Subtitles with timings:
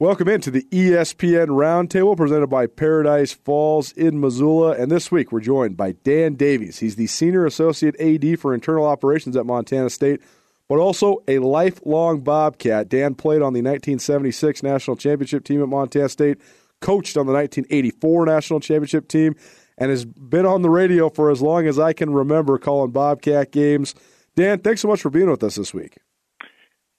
[0.00, 4.70] Welcome into the ESPN Roundtable presented by Paradise Falls in Missoula.
[4.70, 6.78] And this week we're joined by Dan Davies.
[6.78, 10.22] He's the Senior Associate AD for Internal Operations at Montana State,
[10.70, 12.88] but also a lifelong Bobcat.
[12.88, 16.38] Dan played on the 1976 National Championship team at Montana State,
[16.80, 19.36] coached on the 1984 National Championship team,
[19.76, 23.52] and has been on the radio for as long as I can remember calling Bobcat
[23.52, 23.94] games.
[24.34, 25.98] Dan, thanks so much for being with us this week.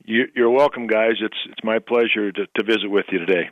[0.06, 1.14] You're welcome, guys.
[1.22, 3.50] It's it's my pleasure to, to visit with you today.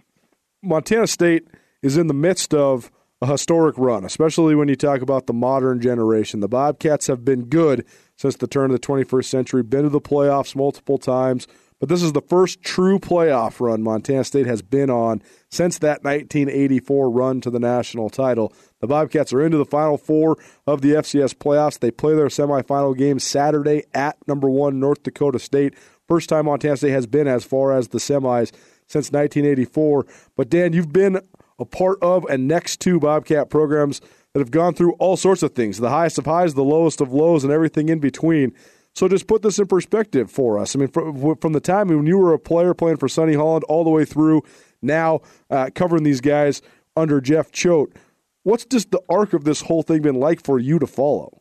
[0.61, 1.47] Montana State
[1.81, 2.91] is in the midst of
[3.21, 6.39] a historic run, especially when you talk about the modern generation.
[6.39, 10.01] The Bobcats have been good since the turn of the 21st century, been to the
[10.01, 11.47] playoffs multiple times,
[11.79, 16.03] but this is the first true playoff run Montana State has been on since that
[16.03, 18.53] 1984 run to the national title.
[18.81, 21.79] The Bobcats are into the final four of the FCS playoffs.
[21.79, 25.73] They play their semifinal game Saturday at number one North Dakota State.
[26.09, 28.51] First time Montana State has been as far as the semis
[28.87, 30.07] since 1984.
[30.35, 31.21] But Dan, you've been
[31.59, 34.01] a part of and next to Bobcat programs
[34.33, 37.13] that have gone through all sorts of things the highest of highs, the lowest of
[37.13, 38.53] lows, and everything in between.
[38.95, 40.75] So just put this in perspective for us.
[40.75, 43.83] I mean, from the time when you were a player playing for Sonny Holland all
[43.83, 44.41] the way through
[44.81, 46.63] now uh, covering these guys
[46.97, 47.95] under Jeff Choate,
[48.41, 51.38] what's just the arc of this whole thing been like for you to follow?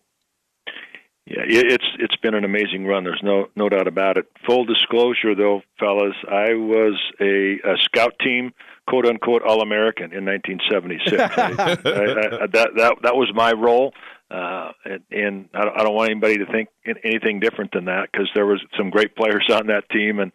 [1.30, 3.04] Yeah, it's it's been an amazing run.
[3.04, 4.26] There's no no doubt about it.
[4.46, 8.52] Full disclosure, though, fellas, I was a, a scout team
[8.88, 11.20] quote unquote All American in 1976.
[11.38, 13.92] I, I, I, that that that was my role,
[14.30, 16.70] uh, and, and I, don't, I don't want anybody to think
[17.04, 20.32] anything different than that because there was some great players on that team, and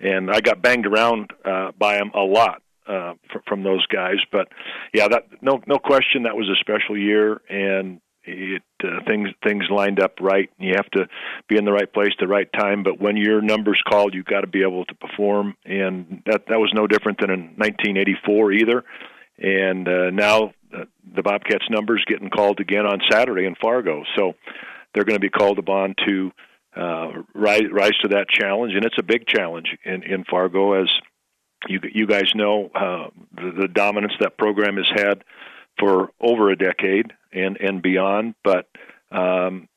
[0.00, 3.14] and I got banged around uh, by them a lot uh,
[3.46, 4.16] from those guys.
[4.32, 4.48] But
[4.92, 9.64] yeah, that no no question that was a special year, and it uh, things things
[9.70, 10.50] lined up right.
[10.58, 11.08] You have to
[11.48, 12.82] be in the right place, the right time.
[12.82, 16.58] But when your number's called, you've got to be able to perform, and that that
[16.58, 18.84] was no different than in 1984 either.
[19.36, 24.34] And uh, now uh, the Bobcats numbers getting called again on Saturday in Fargo, so
[24.94, 26.32] they're going to be called upon to
[26.76, 30.88] uh, rise rise to that challenge, and it's a big challenge in in Fargo as
[31.68, 35.24] you you guys know uh, the, the dominance that program has had
[35.78, 38.34] for over a decade and and beyond.
[38.42, 38.68] But
[39.10, 39.68] um,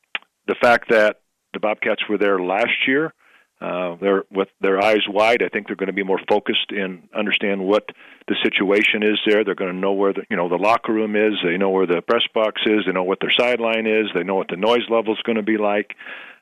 [0.47, 1.22] the fact that
[1.53, 3.13] the Bobcats were there last year,
[3.59, 5.41] uh, they're with their eyes wide.
[5.41, 7.85] I think they're going to be more focused and understand what
[8.28, 9.44] the situation is there.
[9.44, 11.34] They're going to know where the you know the locker room is.
[11.44, 12.85] They know where the press box is.
[12.85, 14.08] They know what their sideline is.
[14.14, 15.96] They know what the noise level is going to be like.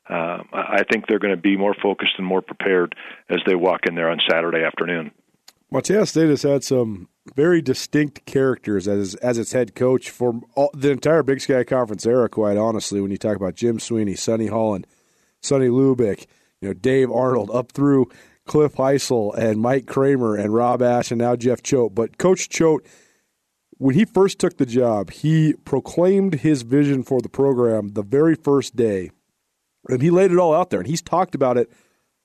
[0.08, 2.96] Uh, I think they're going to be more focused and more prepared
[3.30, 5.12] as they walk in there on Saturday afternoon.
[5.72, 10.69] Montana State has had some very distinct characters as as its head coach for all,
[10.74, 12.30] the entire Big Sky Conference era.
[12.30, 14.86] Quite honestly, when you talk about Jim Sweeney, Sonny Holland,
[15.41, 16.28] Sonny Lubick,
[16.62, 18.09] you know Dave Arnold, up through
[18.46, 21.96] Cliff Hysell and Mike Kramer and Rob Ash and now Jeff Choate.
[21.96, 22.86] But Coach Choate,
[23.78, 28.36] when he first took the job, he proclaimed his vision for the program the very
[28.36, 29.09] first day,
[29.90, 30.81] and he laid it all out there.
[30.81, 31.72] And he's talked about it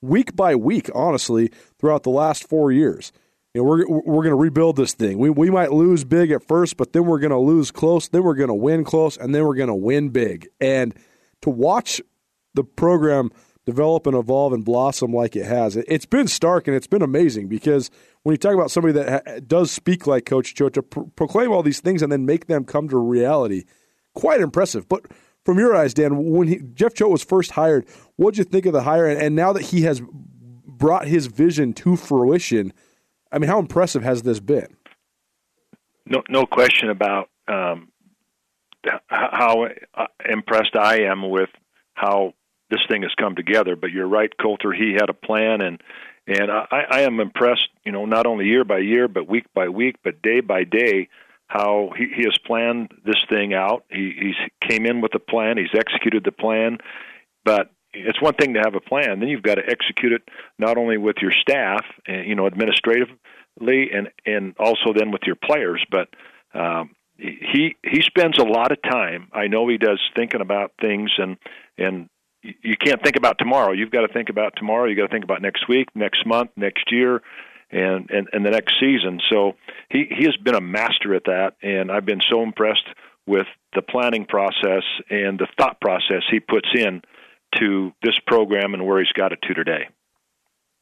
[0.03, 3.12] week by week, honestly, throughout the last four years
[3.55, 5.19] you know, we're we're going to rebuild this thing.
[5.19, 8.09] We we might lose big at first, but then we're going to lose close.
[8.09, 10.49] Then we're going to win close, and then we're going to win big.
[10.61, 10.94] And
[11.43, 12.00] to watch
[12.55, 13.31] the program
[13.66, 17.03] develop and evolve and blossom like it has, it, has been stark and it's been
[17.03, 17.49] amazing.
[17.49, 17.91] Because
[18.22, 21.62] when you talk about somebody that ha- does speak like Coach Cho to proclaim all
[21.62, 23.65] these things and then make them come to reality,
[24.15, 24.88] quite impressive.
[24.88, 25.06] But
[25.44, 27.87] from your eyes, Dan, when he, Jeff Choate was first hired,
[28.17, 29.06] what did you think of the hire?
[29.06, 30.03] And, and now that he has
[30.67, 32.72] brought his vision to fruition
[33.33, 34.77] I mean, how impressive has this been?
[36.07, 37.89] No, no question about um,
[39.07, 39.67] how
[40.29, 41.51] impressed I am with
[41.95, 42.35] how
[42.71, 43.77] this thing has come together.
[43.77, 44.73] But you're right, Colter.
[44.73, 45.83] He had a plan, and
[46.27, 47.69] and I, I am impressed.
[47.85, 51.09] You know, not only year by year, but week by week, but day by day,
[51.47, 53.85] how he, he has planned this thing out.
[53.91, 55.59] He he's came in with a plan.
[55.59, 56.79] He's executed the plan,
[57.45, 60.23] but it's one thing to have a plan then you've got to execute it
[60.59, 63.19] not only with your staff and you know administratively
[63.61, 65.85] and and also then with your players.
[65.91, 66.09] But
[66.55, 69.29] um he he spends a lot of time.
[69.32, 71.37] I know he does thinking about things and
[71.76, 72.09] and
[72.43, 73.73] you can't think about tomorrow.
[73.73, 74.87] You've got to think about tomorrow.
[74.87, 77.23] You got to think about next week next month next year
[77.70, 79.20] and and and the next season.
[79.29, 79.56] So
[79.91, 82.87] he he has been a master at that and i've been so impressed
[83.26, 87.03] with the planning process and the thought process he puts in
[87.58, 89.88] to this program and where he's got it to today.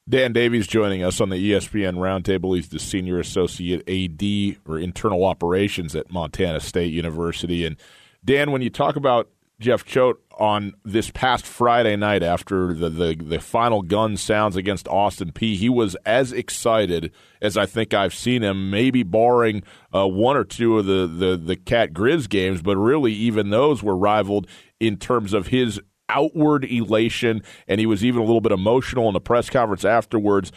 [0.09, 2.57] Dan Davies joining us on the ESPN Roundtable.
[2.57, 7.67] He's the senior associate AD or internal operations at Montana State University.
[7.67, 7.77] And
[8.25, 9.29] Dan, when you talk about
[9.61, 14.87] Jeff Choate on this past Friday night after the, the, the final gun sounds against
[14.87, 15.57] Austin Peay.
[15.57, 17.13] He was as excited
[17.43, 21.37] as I think I've seen him, maybe barring uh, one or two of the, the,
[21.37, 24.47] the Cat Grizz games, but really even those were rivaled
[24.79, 29.15] in terms of his outward elation, and he was even a little bit emotional in
[29.15, 30.53] the press conference afterwards.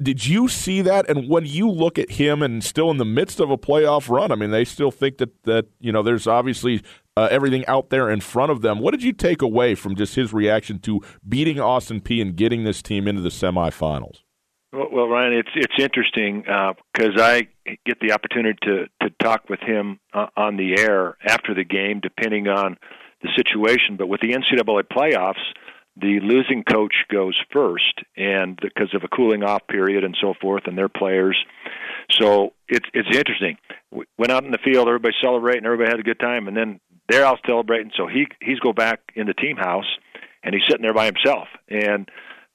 [0.00, 1.08] Did you see that?
[1.08, 4.32] And when you look at him and still in the midst of a playoff run,
[4.32, 6.82] I mean, they still think that that you know there's obviously
[7.16, 8.80] uh, everything out there in front of them.
[8.80, 12.64] What did you take away from just his reaction to beating Austin Peay and getting
[12.64, 14.22] this team into the semifinals?
[14.72, 17.48] Well, well Ryan, it's it's interesting because uh, I
[17.84, 22.00] get the opportunity to to talk with him uh, on the air after the game,
[22.00, 22.78] depending on
[23.22, 23.96] the situation.
[23.96, 25.44] But with the NCAA playoffs
[25.96, 30.64] the losing coach goes first, and because of a cooling off period and so forth,
[30.66, 31.36] and their players.
[32.10, 33.56] So it's it's interesting.
[33.90, 36.80] We went out in the field, everybody celebrating, everybody had a good time, and then
[37.08, 37.92] they're out celebrating.
[37.96, 39.86] So he he's go back in the team house,
[40.42, 41.48] and he's sitting there by himself.
[41.68, 42.10] And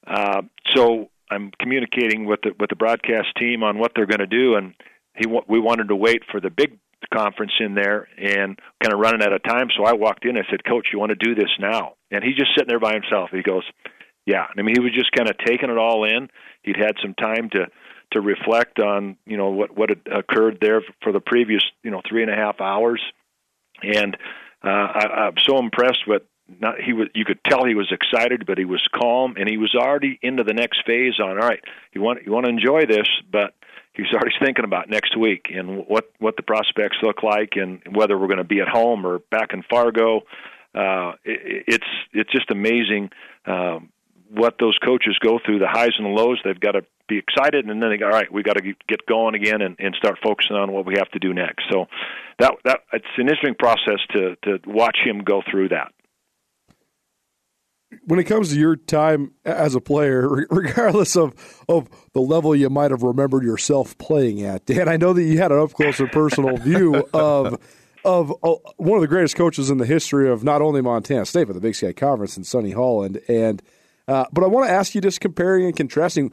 [0.06, 0.42] uh,
[0.74, 4.54] so I'm communicating with the with the broadcast team on what they're going to do,
[4.54, 4.74] and
[5.16, 6.78] he we wanted to wait for the big
[7.12, 9.68] conference in there and kind of running out of time.
[9.76, 10.36] So I walked in.
[10.36, 11.94] I said, Coach, you want to do this now?
[12.10, 13.30] And he's just sitting there by himself.
[13.30, 13.64] He goes,
[14.26, 14.46] Yeah.
[14.56, 16.28] I mean, he was just kind of taking it all in.
[16.62, 17.66] He'd had some time to
[18.12, 22.00] to reflect on you know what what had occurred there for the previous you know
[22.08, 23.00] three and a half hours,
[23.82, 24.16] and
[24.64, 26.22] uh, I, I'm so impressed with
[26.60, 29.56] not he was you could tell he was excited but he was calm and he
[29.56, 31.60] was already into the next phase on all right
[31.94, 33.54] you want you want to enjoy this but
[33.94, 38.18] he's already thinking about next week and what what the prospects look like and whether
[38.18, 40.22] we're going to be at home or back in Fargo.
[40.74, 43.10] Uh, it, it's it's just amazing
[43.46, 43.90] um,
[44.30, 46.40] what those coaches go through, the highs and the lows.
[46.44, 49.04] They've got to be excited, and then they go, all right, we got to get
[49.06, 51.64] going again and, and start focusing on what we have to do next.
[51.70, 51.86] So
[52.38, 55.92] that that it's an interesting process to to watch him go through that
[58.04, 61.34] when it comes to your time as a player, regardless of,
[61.68, 65.38] of the level you might have remembered yourself playing at, Dan, I know that you
[65.38, 67.58] had an up close and personal view of
[68.04, 71.46] of uh, one of the greatest coaches in the history of not only Montana State
[71.46, 73.20] but the Big Sky Conference and Sonny Holland.
[73.28, 73.62] And
[74.08, 76.32] uh, but I want to ask you, just comparing and contrasting,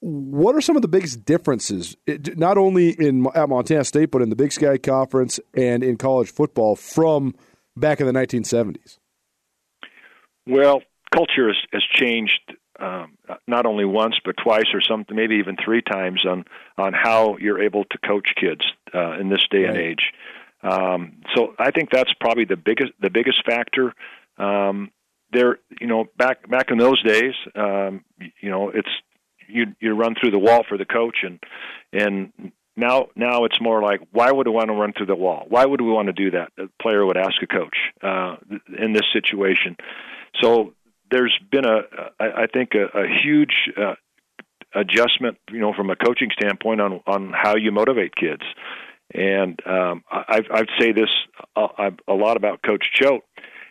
[0.00, 1.96] what are some of the biggest differences,
[2.36, 6.32] not only in at Montana State but in the Big Sky Conference and in college
[6.32, 7.34] football from
[7.76, 8.98] back in the 1970s?
[10.46, 10.82] Well,
[11.14, 12.40] culture has, has changed
[12.80, 13.16] um,
[13.46, 16.44] not only once but twice or something, maybe even three times on
[16.76, 19.70] on how you're able to coach kids uh, in this day right.
[19.70, 20.12] and age.
[20.62, 23.94] Um, so I think that's probably the biggest the biggest factor.
[24.38, 24.90] Um,
[25.32, 28.04] there, you know, back back in those days, um,
[28.40, 28.88] you know, it's
[29.48, 31.38] you you run through the wall for the coach, and
[31.92, 35.44] and now now it's more like why would we want to run through the wall?
[35.48, 36.52] Why would we want to do that?
[36.58, 38.36] A player would ask a coach uh,
[38.78, 39.76] in this situation.
[40.40, 40.74] So
[41.10, 41.80] there's been a,
[42.18, 43.94] I think, a, a huge uh,
[44.74, 48.42] adjustment, you know, from a coaching standpoint on on how you motivate kids.
[49.14, 51.10] And um, I, I'd say this
[51.54, 53.22] a, a lot about Coach Choate.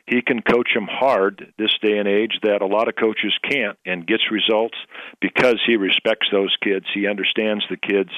[0.05, 3.77] He can coach them hard this day and age that a lot of coaches can't,
[3.85, 4.77] and gets results
[5.19, 6.85] because he respects those kids.
[6.93, 8.11] He understands the kids,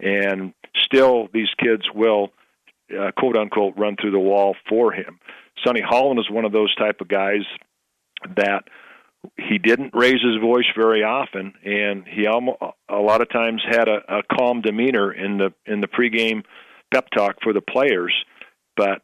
[0.00, 0.52] and
[0.84, 2.30] still these kids will,
[2.98, 5.18] uh, quote unquote, run through the wall for him.
[5.64, 7.42] Sonny Holland is one of those type of guys
[8.36, 8.64] that
[9.36, 12.58] he didn't raise his voice very often, and he almost,
[12.88, 16.44] a lot of times had a, a calm demeanor in the in the pregame
[16.92, 18.14] pep talk for the players.
[18.76, 19.02] But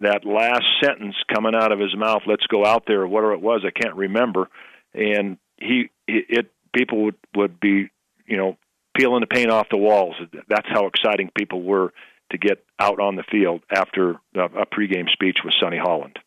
[0.00, 3.40] that last sentence coming out of his mouth, "Let's go out there," or whatever it
[3.40, 4.48] was, I can't remember.
[4.92, 7.88] And he, it, people would would be,
[8.26, 8.58] you know,
[8.94, 10.14] peeling the paint off the walls.
[10.48, 11.92] That's how exciting people were
[12.30, 16.18] to get out on the field after a pregame speech with Sonny Holland.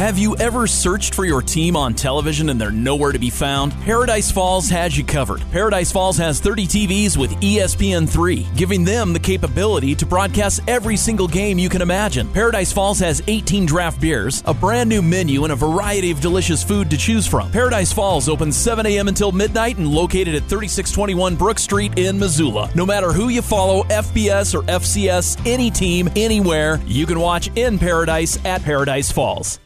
[0.00, 3.72] Have you ever searched for your team on television and they're nowhere to be found?
[3.82, 5.42] Paradise Falls has you covered.
[5.50, 11.28] Paradise Falls has 30 TVs with ESPN3, giving them the capability to broadcast every single
[11.28, 12.32] game you can imagine.
[12.32, 16.64] Paradise Falls has 18 draft beers, a brand new menu, and a variety of delicious
[16.64, 17.50] food to choose from.
[17.52, 19.08] Paradise Falls opens 7 a.m.
[19.08, 22.70] until midnight and located at 3621 Brook Street in Missoula.
[22.74, 27.78] No matter who you follow, FBS or FCS, any team, anywhere, you can watch in
[27.78, 29.60] Paradise at Paradise Falls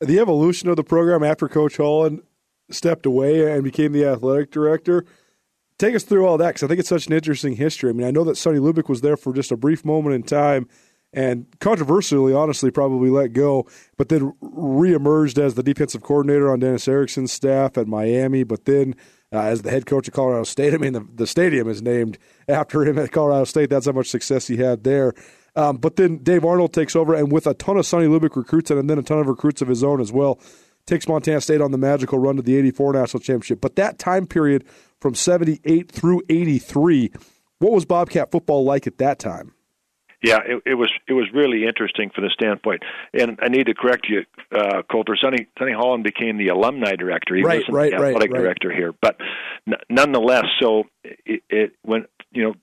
[0.00, 2.22] the evolution of the program after Coach Holland
[2.70, 5.04] stepped away and became the athletic director.
[5.78, 7.90] Take us through all that because I think it's such an interesting history.
[7.90, 10.22] I mean, I know that Sonny Lubick was there for just a brief moment in
[10.22, 10.68] time
[11.12, 16.86] and controversially, honestly, probably let go, but then reemerged as the defensive coordinator on Dennis
[16.86, 18.94] Erickson's staff at Miami, but then
[19.32, 20.74] uh, as the head coach of Colorado State.
[20.74, 23.70] I mean, the, the stadium is named after him at Colorado State.
[23.70, 25.14] That's how much success he had there.
[25.58, 28.70] Um, but then Dave Arnold takes over, and with a ton of Sonny Lubick recruits
[28.70, 30.38] and then a ton of recruits of his own as well,
[30.86, 33.60] takes Montana State on the magical run to the 84 national championship.
[33.60, 34.64] But that time period
[35.00, 37.10] from 78 through 83,
[37.58, 39.52] what was Bobcat football like at that time?
[40.22, 43.74] Yeah, it, it was it was really interesting from the standpoint, and I need to
[43.74, 45.16] correct you, uh, Colter.
[45.16, 47.36] Sonny Sonny Holland became the alumni director.
[47.36, 49.16] He right, wasn't right, the athletic right, director here, but
[49.68, 52.54] n- nonetheless, so it, it when you know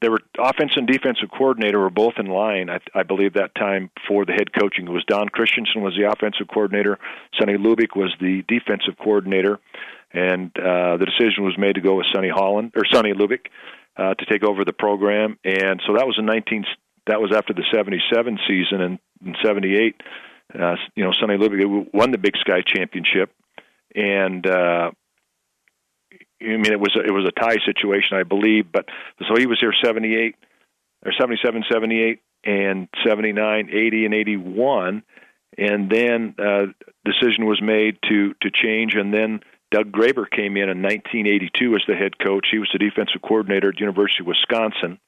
[0.00, 2.70] there were offense and defensive coordinator were both in line.
[2.70, 6.10] I, I believe that time for the head coaching it was Don Christensen was the
[6.10, 6.98] offensive coordinator.
[7.38, 9.60] Sonny Lubick was the defensive coordinator,
[10.12, 13.46] and uh, the decision was made to go with Sonny Holland or Sonny Lubick
[13.96, 15.38] uh, to take over the program.
[15.44, 16.64] And so that was in 19
[17.06, 20.00] that was after the 77 season and in 78
[20.58, 23.32] uh, you know Sonny Lubick won the Big Sky championship
[23.94, 24.92] and uh
[26.42, 28.86] I mean it was a, it was a tie situation I believe but
[29.28, 30.36] so he was here 78
[31.04, 35.02] or 77 78 and 79 80 and 81
[35.58, 36.66] and then uh
[37.04, 41.82] decision was made to to change and then Doug Graber came in in 1982 as
[41.86, 42.48] the head coach.
[42.50, 44.98] He was the defensive coordinator at University of Wisconsin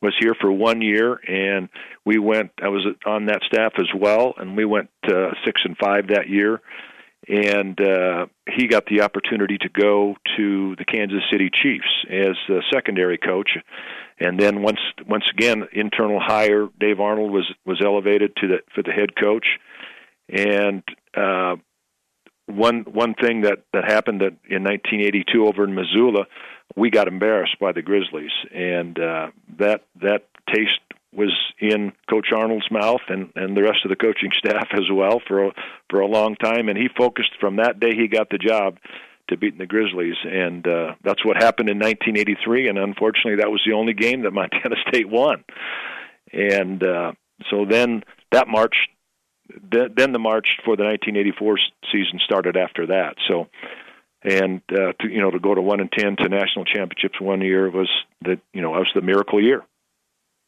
[0.00, 1.68] was here for one year, and
[2.04, 2.52] we went.
[2.62, 6.28] I was on that staff as well, and we went uh, six and five that
[6.28, 6.60] year.
[7.28, 12.62] And uh, he got the opportunity to go to the Kansas City Chiefs as the
[12.72, 13.50] secondary coach,
[14.18, 16.68] and then once once again internal hire.
[16.80, 19.46] Dave Arnold was was elevated to the for the head coach,
[20.30, 20.82] and
[21.14, 21.56] uh,
[22.46, 26.24] one one thing that that happened that in 1982 over in Missoula
[26.76, 30.80] we got embarrassed by the Grizzlies, and uh, that that taste
[31.12, 35.20] was in Coach Arnold's mouth and and the rest of the coaching staff as well
[35.26, 35.52] for a,
[35.90, 36.68] for a long time.
[36.68, 38.78] And he focused from that day he got the job
[39.28, 42.68] to beating the Grizzlies, and uh, that's what happened in 1983.
[42.68, 45.44] And unfortunately, that was the only game that Montana State won.
[46.32, 47.12] And uh,
[47.50, 48.88] so then that March,
[49.70, 51.58] then the March for the 1984
[51.92, 53.16] season started after that.
[53.28, 53.48] So
[54.22, 57.40] and uh, to you know to go to one and ten to national championships one
[57.40, 57.88] year was
[58.22, 59.62] the you know was the miracle year.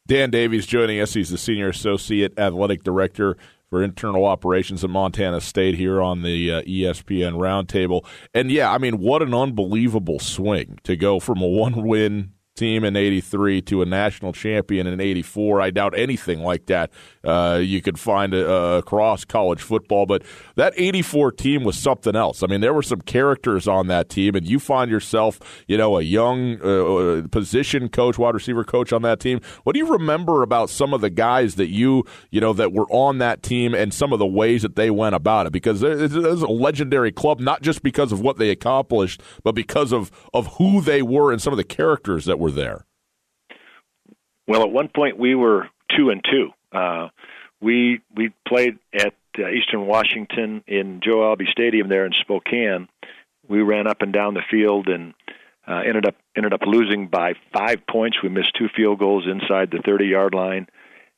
[0.07, 1.15] Dan Davies joining us.
[1.15, 3.37] He's the senior associate athletic director
[3.69, 8.05] for internal operations at Montana State here on the uh, ESPN Roundtable.
[8.35, 12.85] And yeah, I mean, what an unbelievable swing to go from a one win team
[12.85, 15.61] in 83 to a national champion in 84.
[15.61, 16.91] I doubt anything like that
[17.25, 20.07] uh, you could find uh, across college football.
[20.07, 20.23] But
[20.57, 22.43] that 84 team was something else.
[22.43, 25.99] I mean, there were some characters on that team, and you find yourself, you know,
[25.99, 29.41] a young uh, uh position coach, wide receiver coach on that team.
[29.65, 32.87] What do you remember about some of the guys that you, you know, that were
[32.91, 35.53] on that team and some of the ways that they went about it?
[35.53, 40.11] Because it's a legendary club, not just because of what they accomplished, but because of,
[40.33, 42.87] of who they were and some of the characters that were there?
[44.47, 46.51] Well, at one point we were two and two.
[46.73, 47.09] Uh,
[47.61, 52.89] we we played at uh, Eastern Washington in Joe Albi Stadium there in Spokane.
[53.49, 55.15] We ran up and down the field and
[55.67, 58.19] uh, ended up ended up losing by five points.
[58.23, 60.67] We missed two field goals inside the 30 yard line,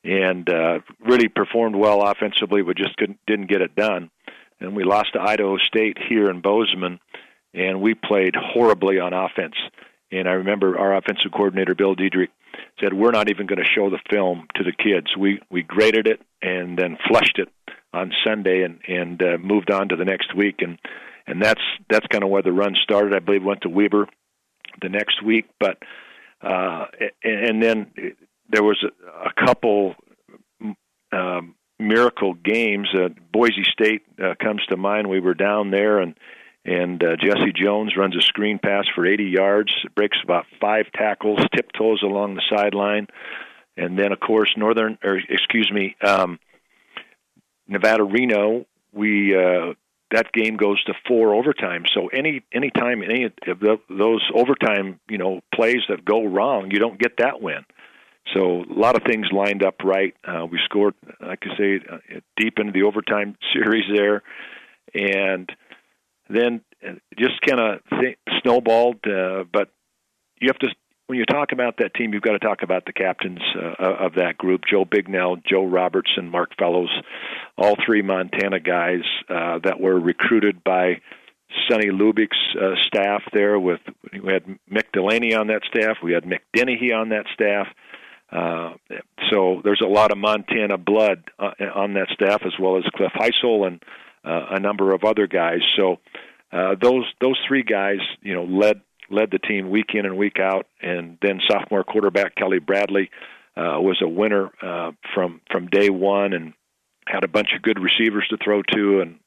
[0.03, 4.11] and uh, really performed well offensively, but just couldn't, didn't get it done.
[4.59, 6.99] And we lost to Idaho State here in Bozeman,
[7.53, 9.55] and we played horribly on offense.
[10.13, 12.29] And I remember our offensive coordinator Bill Diedrick
[12.79, 15.07] said, "We're not even going to show the film to the kids.
[15.17, 17.49] We we graded it and then flushed it
[17.93, 20.57] on Sunday and and uh, moved on to the next week.
[20.59, 20.77] And
[21.27, 23.15] and that's that's kind of where the run started.
[23.15, 24.07] I believe went to Weber
[24.81, 25.77] the next week, but
[26.41, 26.85] uh,
[27.23, 27.91] and then
[28.49, 29.95] there was a, a couple
[31.11, 32.89] um, miracle games.
[32.93, 35.07] Uh, Boise State uh, comes to mind.
[35.07, 36.15] We were down there and
[36.65, 41.39] and uh, Jesse Jones runs a screen pass for 80 yards, breaks about five tackles,
[41.53, 43.07] tiptoes along the sideline,
[43.75, 46.39] and then of course Northern, or excuse me, um,
[47.67, 48.65] Nevada Reno.
[48.93, 49.73] We uh,
[50.11, 51.83] that game goes to four overtime.
[51.93, 56.69] So any any time any of the, those overtime you know plays that go wrong,
[56.71, 57.65] you don't get that win.
[58.33, 60.15] So a lot of things lined up right.
[60.25, 61.97] Uh, we scored, like I say, uh,
[62.37, 64.23] deep into the overtime series there,
[64.93, 65.51] and
[66.29, 66.61] then
[67.17, 69.05] just kind of th- snowballed.
[69.05, 69.69] Uh, but
[70.39, 70.67] you have to,
[71.07, 74.15] when you talk about that team, you've got to talk about the captains uh, of
[74.15, 76.91] that group: Joe Bignell, Joe Robertson, Mark Fellows,
[77.57, 81.01] all three Montana guys uh, that were recruited by
[81.69, 83.23] Sonny Lubick's uh, staff.
[83.31, 87.25] There, with we had Mick Delaney on that staff, we had Mick Dennehy on that
[87.33, 87.67] staff.
[88.31, 88.73] Uh,
[89.31, 93.11] so there's a lot of Montana blood uh, on that staff, as well as Cliff
[93.15, 93.83] Hysell and
[94.23, 95.61] uh, a number of other guys.
[95.75, 95.99] So
[96.51, 100.39] uh, those those three guys, you know, led led the team week in and week
[100.39, 103.09] out, and then sophomore quarterback Kelly Bradley
[103.57, 106.53] uh, was a winner uh, from from day one, and
[107.05, 109.19] had a bunch of good receivers to throw to, and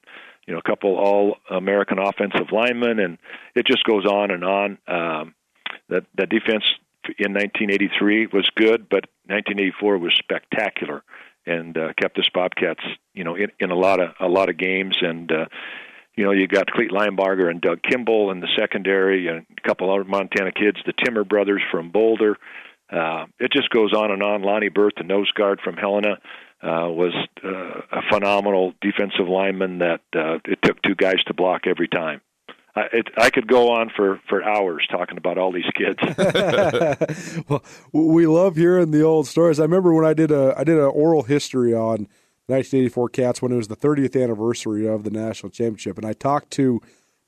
[0.46, 3.18] you know a couple all American offensive linemen, and
[3.54, 4.78] it just goes on and on.
[4.86, 5.34] Um,
[5.88, 6.64] that that defense
[7.18, 11.02] in 1983 was good, but 1984 was spectacular
[11.46, 12.82] and uh, kept the Bobcats,
[13.14, 14.96] you know, in, in a lot of a lot of games.
[15.00, 15.46] And uh,
[16.16, 19.92] you know, you got Clete Linebarger and Doug Kimball in the secondary, and a couple
[19.92, 22.36] other Montana kids, the Timmer brothers from Boulder.
[22.90, 24.42] Uh, it just goes on and on.
[24.42, 26.18] Lonnie Burth, the nose guard from Helena,
[26.62, 27.12] uh, was
[27.44, 27.48] uh,
[27.92, 32.20] a phenomenal defensive lineman that uh, it took two guys to block every time.
[32.76, 35.98] I, it, I could go on for, for hours talking about all these kids.
[37.48, 39.58] well, we love hearing the old stories.
[39.58, 42.06] I remember when I did a I did an oral history on
[42.48, 46.50] 1984 Cats when it was the 30th anniversary of the national championship, and I talked
[46.52, 46.80] to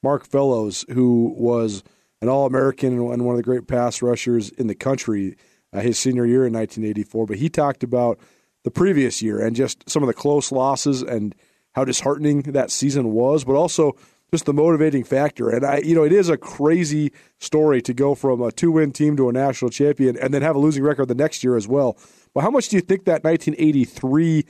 [0.03, 1.83] Mark Fellows, who was
[2.21, 5.37] an All American and one of the great pass rushers in the country
[5.73, 7.27] uh, his senior year in 1984.
[7.27, 8.19] But he talked about
[8.65, 11.35] the previous year and just some of the close losses and
[11.73, 13.97] how disheartening that season was, but also
[14.31, 15.49] just the motivating factor.
[15.51, 19.17] And I, you know, it is a crazy story to go from a two-win team
[19.17, 21.97] to a national champion and then have a losing record the next year as well.
[22.35, 24.45] But how much do you think that 1983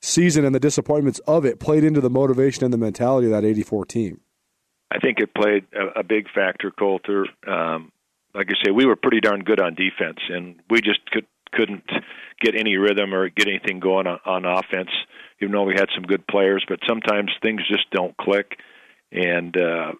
[0.00, 3.44] season and the disappointments of it played into the motivation and the mentality of that
[3.44, 4.20] 84 team?
[4.90, 7.26] I think it played a, a big factor, Colter.
[7.46, 7.92] Um,
[8.34, 11.88] like I say, we were pretty darn good on defense, and we just could couldn't
[12.40, 14.90] get any rhythm or get anything going on, on offense.
[15.40, 18.58] Even though we had some good players, but sometimes things just don't click.
[19.12, 19.92] And uh,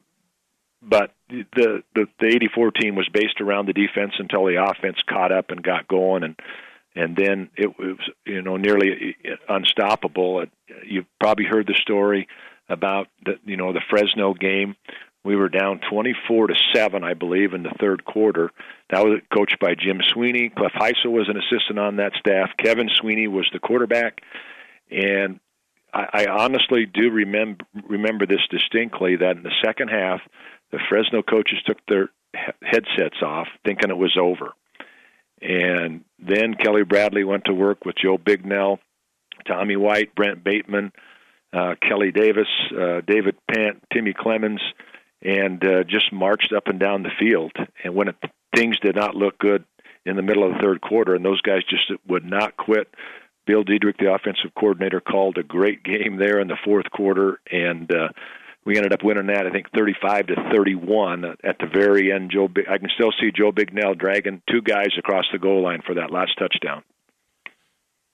[0.82, 5.32] but the the the 84 team was based around the defense until the offense caught
[5.32, 6.36] up and got going, and
[6.94, 9.16] and then it was you know nearly
[9.48, 10.44] unstoppable.
[10.84, 12.28] You've probably heard the story
[12.68, 14.76] about the you know the Fresno game.
[15.24, 18.52] We were down 24 to seven, I believe, in the third quarter.
[18.90, 20.52] That was coached by Jim Sweeney.
[20.56, 22.50] Cliff Hysell was an assistant on that staff.
[22.62, 24.20] Kevin Sweeney was the quarterback,
[24.88, 25.40] and
[25.96, 29.16] I, I honestly do remember remember this distinctly.
[29.16, 30.20] That in the second half,
[30.70, 32.10] the Fresno coaches took their
[32.62, 34.52] headsets off, thinking it was over.
[35.40, 38.78] And then Kelly Bradley went to work with Joe Bignell,
[39.46, 40.92] Tommy White, Brent Bateman,
[41.52, 44.60] uh, Kelly Davis, uh, David Pant, Timmy Clemens,
[45.22, 47.52] and uh, just marched up and down the field.
[47.84, 48.16] And when it,
[48.54, 49.64] things did not look good
[50.04, 52.88] in the middle of the third quarter, and those guys just would not quit.
[53.46, 57.90] Bill Diedrick, the offensive coordinator, called a great game there in the fourth quarter, and
[57.90, 58.08] uh,
[58.64, 59.46] we ended up winning that.
[59.46, 62.32] I think 35 to 31 at the very end.
[62.32, 65.94] Joe, I can still see Joe Bignell dragging two guys across the goal line for
[65.94, 66.82] that last touchdown.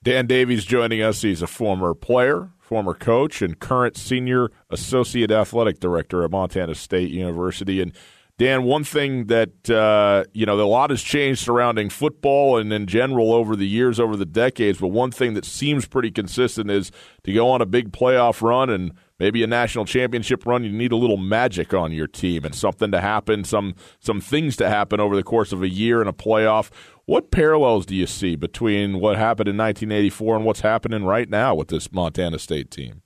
[0.03, 1.21] Dan Davies joining us.
[1.21, 7.09] He's a former player, former coach, and current senior associate athletic director at Montana State
[7.09, 7.81] University.
[7.81, 7.93] And
[8.39, 12.87] Dan, one thing that uh, you know, a lot has changed surrounding football and in
[12.87, 14.79] general over the years, over the decades.
[14.79, 16.91] But one thing that seems pretty consistent is
[17.23, 20.63] to go on a big playoff run and maybe a national championship run.
[20.63, 24.55] You need a little magic on your team and something to happen, some some things
[24.57, 26.71] to happen over the course of a year in a playoff.
[27.05, 31.53] What parallels do you see between what happened in 1984 and what's happening right now
[31.53, 33.03] with this Montana State team?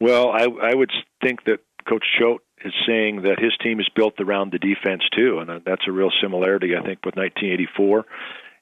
[0.00, 0.90] Well, I, I would
[1.22, 5.38] think that Coach Choate is saying that his team is built around the defense too,
[5.38, 8.04] and that's a real similarity, I think, with 1984.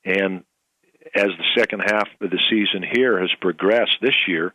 [0.05, 0.45] And
[1.15, 4.53] as the second half of the season here has progressed this year,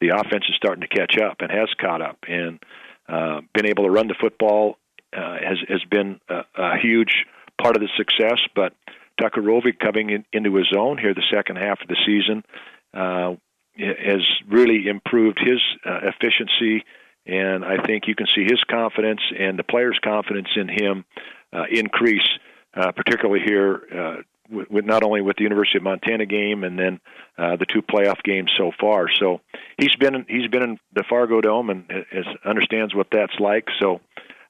[0.00, 2.62] the offense is starting to catch up and has caught up, and
[3.08, 4.76] uh, been able to run the football
[5.16, 7.26] uh, has has been a, a huge
[7.60, 8.40] part of the success.
[8.54, 8.74] But
[9.20, 12.44] Tucker Rovig coming in, into his own here the second half of the season
[12.92, 13.36] uh,
[13.76, 16.84] has really improved his uh, efficiency
[17.26, 21.04] and I think you can see his confidence and the players' confidence in him
[21.52, 22.28] uh, increase,
[22.74, 24.16] uh, particularly here uh,
[24.50, 27.00] with, not only with the University of Montana game and then
[27.38, 29.08] uh, the two playoff games so far.
[29.18, 29.40] So
[29.78, 33.68] he's been he's been in the Fargo Dome and is, understands what that's like.
[33.80, 34.00] So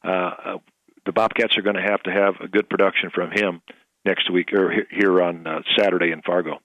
[0.05, 0.59] uh, uh,
[1.07, 3.63] the Bobcats are going to have to have a good production from him
[4.05, 6.59] next week or here on uh, Saturday in Fargo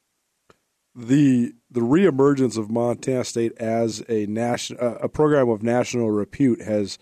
[0.96, 6.62] the the reemergence of Montana State as a national uh, a program of national repute
[6.62, 6.98] has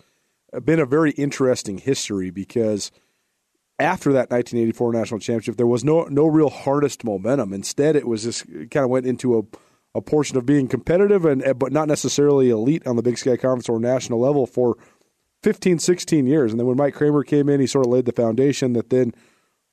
[0.63, 2.91] been a very interesting history because
[3.79, 7.53] after that 1984 national championship there was no no real hardest momentum.
[7.53, 9.43] Instead it was just it kind of went into a
[9.95, 13.69] a portion of being competitive and but not necessarily elite on the Big Sky Conference
[13.69, 14.77] or national level for
[15.43, 16.51] 15 16 years.
[16.51, 19.13] And then when Mike Kramer came in he sort of laid the foundation that then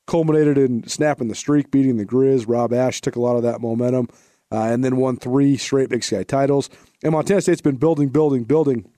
[0.07, 2.45] culminated in snapping the streak, beating the Grizz.
[2.47, 4.09] Rob Ash took a lot of that momentum,
[4.55, 6.71] uh, and then won three straight Big Sky titles.
[7.03, 8.89] And Montana State's been building, building, building.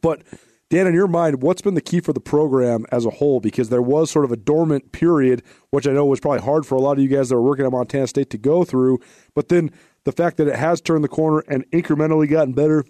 [0.00, 0.22] But
[0.70, 3.40] Dan, in your mind, what's been the key for the program as a whole?
[3.40, 6.74] Because there was sort of a dormant period, which I know was probably hard for
[6.74, 8.98] a lot of you guys that were working at Montana State to go through.
[9.34, 9.70] But then
[10.04, 12.84] the fact that it has turned the corner and incrementally gotten better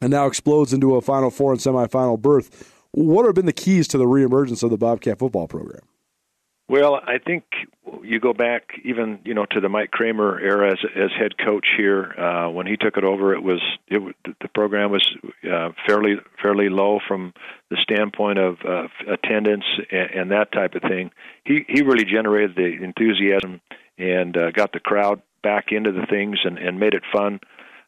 [0.00, 2.72] and now explodes into a Final Four and semifinal berth.
[2.92, 5.82] What have been the keys to the reemergence of the Bobcat football program?
[6.66, 7.44] Well, I think
[8.02, 11.66] you go back even you know to the Mike Kramer era as as head coach
[11.76, 12.14] here.
[12.18, 15.06] Uh, when he took it over, it was it the program was
[15.50, 17.34] uh, fairly fairly low from
[17.70, 21.10] the standpoint of uh, attendance and, and that type of thing.
[21.44, 23.60] He he really generated the enthusiasm
[23.98, 27.40] and uh, got the crowd back into the things and, and made it fun.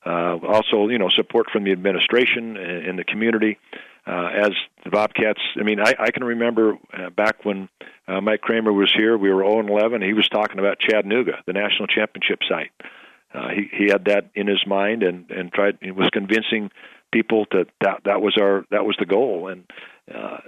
[0.05, 3.59] Uh, also, you know, support from the administration and, and the community.
[3.73, 4.51] Uh, as
[4.85, 7.69] the Bobcats, I mean, I, I can remember uh, back when
[8.07, 10.03] uh, Mike Kramer was here, we were 0 and 11.
[10.03, 12.71] He was talking about Chattanooga, the national championship site.
[13.35, 16.71] Uh, he he had that in his mind and and tried he was convincing
[17.13, 19.65] people that that that was our that was the goal and
[20.13, 20.39] uh,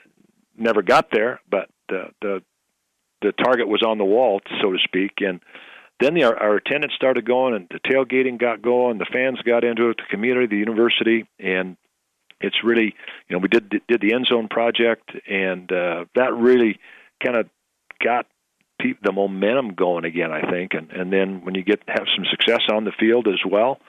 [0.56, 2.42] never got there, but the the
[3.20, 5.40] the target was on the wall, so to speak, and
[6.00, 8.98] then the, our, our attendance started going, and the tailgating got going.
[8.98, 11.76] The fans got into it, the community, the university, and
[12.40, 12.94] it's really,
[13.28, 16.78] you know, we did did the end zone project, and uh, that really
[17.22, 17.48] kind of
[18.02, 18.26] got
[18.78, 20.32] the momentum going again.
[20.32, 23.40] I think, and and then when you get have some success on the field as
[23.48, 23.80] well,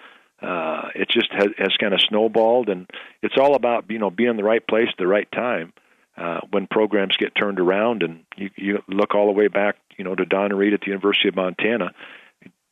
[0.41, 2.89] uh, it just has, has kind of snowballed, and
[3.21, 5.73] it's all about you know being in the right place at the right time.
[6.17, 10.03] Uh, when programs get turned around, and you, you look all the way back, you
[10.03, 11.93] know, to Don Read at the University of Montana,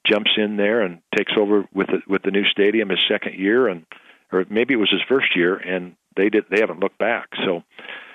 [0.06, 3.70] jumps in there and takes over with the, with the new stadium his second year,
[3.70, 3.86] and
[4.32, 7.30] or maybe it was his first year, and they did they haven't looked back.
[7.46, 7.64] So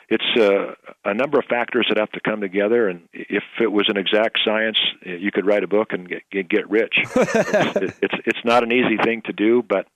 [0.09, 2.89] it's uh, a number of factors that have to come together.
[2.89, 6.71] And if it was an exact science, you could write a book and get get,
[6.71, 6.95] rich.
[7.17, 9.87] it's, it's it's not an easy thing to do, but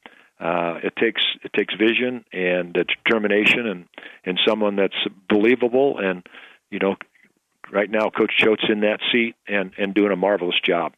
[0.40, 3.86] uh, it takes it takes vision and determination and
[4.24, 4.96] and someone that's
[5.28, 5.98] believable.
[5.98, 6.26] And
[6.70, 6.96] you know,
[7.70, 10.94] right now, Coach Choate's in that seat and and doing a marvelous job.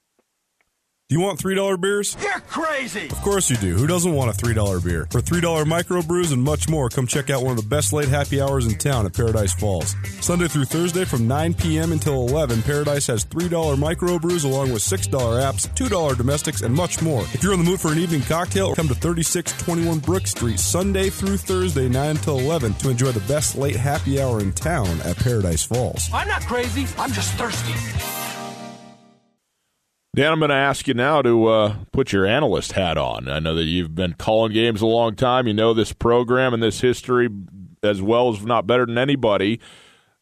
[1.08, 2.14] Do you want $3 beers?
[2.20, 3.06] You're crazy!
[3.06, 3.76] Of course you do.
[3.76, 5.06] Who doesn't want a $3 beer?
[5.10, 8.10] For $3 micro brews and much more, come check out one of the best late
[8.10, 9.96] happy hours in town at Paradise Falls.
[10.20, 11.92] Sunday through Thursday from 9 p.m.
[11.92, 17.00] until 11, Paradise has $3 micro brews along with $6 apps, $2 domestics, and much
[17.00, 17.22] more.
[17.32, 21.08] If you're in the mood for an evening cocktail, come to 3621 Brook Street Sunday
[21.08, 25.16] through Thursday, 9 until 11 to enjoy the best late happy hour in town at
[25.16, 26.06] Paradise Falls.
[26.12, 28.27] I'm not crazy, I'm just thirsty.
[30.16, 33.28] Dan, I'm going to ask you now to uh, put your analyst hat on.
[33.28, 35.46] I know that you've been calling games a long time.
[35.46, 37.28] You know this program and this history
[37.82, 39.60] as well as not better than anybody.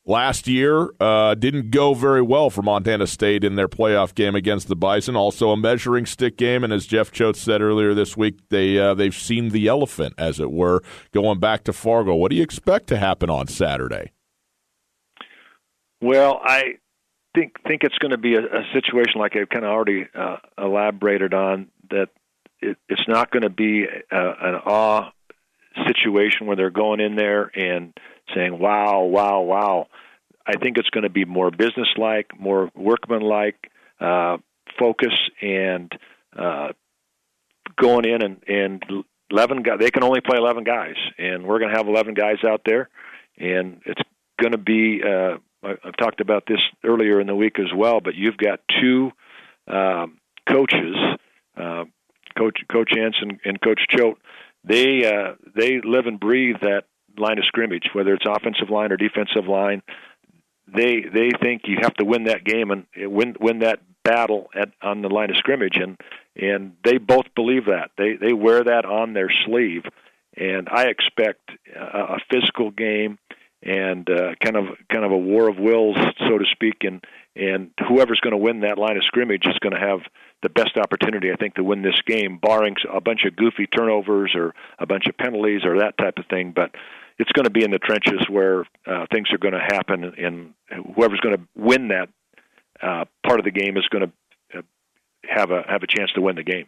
[0.09, 4.68] Last year uh, didn't go very well for Montana State in their playoff game against
[4.68, 5.16] the Bison.
[5.16, 8.94] Also a measuring stick game, and as Jeff Choate said earlier this week, they uh,
[8.94, 10.81] they've seen the elephant, as it were,
[11.12, 12.14] going back to Fargo.
[12.14, 14.12] What do you expect to happen on Saturday?
[16.01, 16.75] Well, I
[17.37, 20.37] think think it's going to be a, a situation like I've kind of already uh,
[20.59, 22.09] elaborated on that
[22.61, 25.11] it, it's not going to be a, an awe
[25.87, 27.92] situation where they're going in there and
[28.35, 29.87] saying wow wow wow.
[30.49, 33.70] I think it's going to be more businesslike more workmanlike
[34.01, 34.38] uh,
[34.79, 35.92] focus and
[36.37, 36.68] uh,
[37.81, 41.70] going in and and 11 guys they can only play 11 guys and we're going
[41.70, 42.88] to have 11 guys out there
[43.38, 44.01] and it's
[44.40, 45.37] going to be uh,
[45.85, 49.12] I've talked about this earlier in the week as well, but you've got two
[49.68, 50.96] um, coaches,
[51.57, 51.85] uh,
[52.37, 54.18] Coach Coach Anson and Coach Choate.
[54.64, 56.85] They uh, they live and breathe that
[57.18, 59.83] line of scrimmage, whether it's offensive line or defensive line.
[60.66, 64.70] They they think you have to win that game and win win that battle at
[64.83, 65.98] on the line of scrimmage, and
[66.37, 67.90] and they both believe that.
[67.96, 69.85] They they wear that on their sleeve,
[70.37, 73.18] and I expect a, a physical game
[73.66, 77.70] and uh, kind of kind of a war of wills, so to speak, and and
[77.88, 80.00] whoever's going to win that line of scrimmage is going to have
[80.42, 84.33] the best opportunity, I think, to win this game, barring a bunch of goofy turnovers
[84.35, 86.52] or a bunch of penalties or that type of thing.
[86.55, 86.70] But
[87.18, 90.55] it's going to be in the trenches where uh, things are going to happen, and
[90.94, 92.09] whoever's going to win that
[92.81, 94.11] uh, part of the game is going
[94.52, 94.62] to uh,
[95.29, 96.66] have a have a chance to win the game.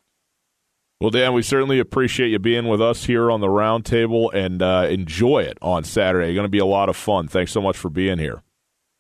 [1.00, 4.88] Well, Dan, we certainly appreciate you being with us here on the roundtable and uh,
[4.90, 6.30] enjoy it on Saturday.
[6.30, 7.28] It's going to be a lot of fun.
[7.28, 8.42] Thanks so much for being here.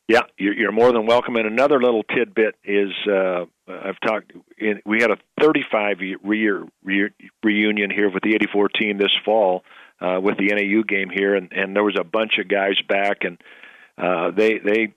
[0.06, 1.34] Yeah, you're more than welcome.
[1.36, 4.32] And another little tidbit is uh, I've talked.
[4.56, 7.10] In, we had a 35 year re-
[7.42, 9.64] reunion here with the 84 team this fall
[10.00, 13.18] uh, with the NAU game here, and, and there was a bunch of guys back,
[13.22, 13.38] and
[13.98, 14.94] uh, they they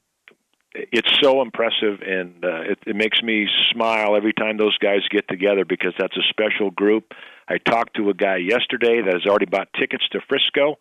[0.74, 5.28] it's so impressive, and uh, it, it makes me smile every time those guys get
[5.28, 7.14] together because that's a special group.
[7.48, 10.78] I talked to a guy yesterday that has already bought tickets to Frisco.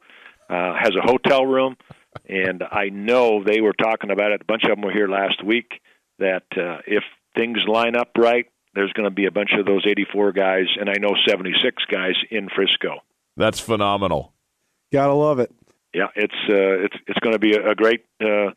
[0.50, 1.76] uh, has a hotel room,
[2.28, 4.42] and I know they were talking about it.
[4.42, 5.80] A bunch of them were here last week.
[6.18, 7.04] That uh, if
[7.36, 10.90] things line up right, there's going to be a bunch of those 84 guys, and
[10.90, 12.98] I know 76 guys in Frisco.
[13.36, 14.32] That's phenomenal.
[14.92, 15.52] Gotta love it.
[15.94, 18.50] Yeah, it's uh, it's it's going to be a, a great uh,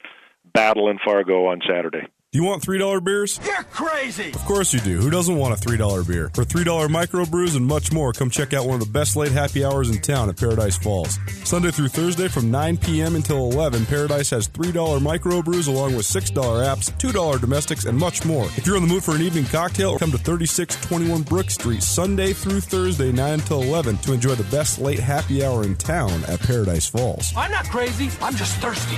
[0.53, 2.07] battle in Fargo on Saturday.
[2.31, 3.39] Do you want $3 beers?
[3.45, 4.29] You're crazy.
[4.29, 4.97] Of course you do.
[4.97, 6.31] Who doesn't want a $3 beer?
[6.33, 9.63] For $3 microbrews and much more, come check out one of the best late happy
[9.63, 11.19] hours in town at Paradise Falls.
[11.43, 13.15] Sunday through Thursday from 9 p.m.
[13.15, 18.45] until 11, Paradise has $3 microbrews along with $6 apps, $2 domestics, and much more.
[18.57, 22.33] If you're in the mood for an evening cocktail, come to 3621 Brook Street Sunday
[22.33, 26.39] through Thursday, 9 until 11 to enjoy the best late happy hour in town at
[26.39, 27.31] Paradise Falls.
[27.37, 28.09] I'm not crazy.
[28.23, 28.97] I'm just thirsty.